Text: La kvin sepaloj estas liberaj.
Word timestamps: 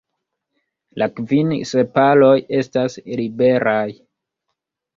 La 1.01 1.07
kvin 1.19 1.51
sepaloj 1.73 2.33
estas 2.63 2.99
liberaj. 3.23 3.87